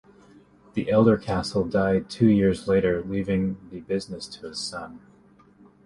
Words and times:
The 0.73 0.89
elder 0.89 1.15
Castle 1.15 1.63
died 1.65 2.09
two 2.09 2.25
years 2.25 2.67
later, 2.67 3.03
leaving 3.03 3.57
the 3.69 3.81
business 3.81 4.25
to 4.29 4.47
his 4.47 4.57
son. 4.59 4.99